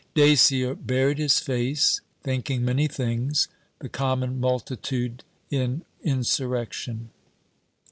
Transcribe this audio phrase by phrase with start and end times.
[0.15, 7.11] Dacier buried his face, thinking many things the common multitude in insurrection.